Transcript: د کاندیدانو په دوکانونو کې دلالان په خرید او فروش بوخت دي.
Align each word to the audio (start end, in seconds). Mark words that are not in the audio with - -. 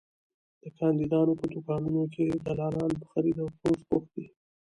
د 0.63 0.65
کاندیدانو 0.77 1.33
په 1.39 1.45
دوکانونو 1.53 2.03
کې 2.13 2.25
دلالان 2.45 2.91
په 2.99 3.05
خرید 3.11 3.37
او 3.43 3.47
فروش 3.57 3.81
بوخت 3.89 4.09
دي. 4.15 4.25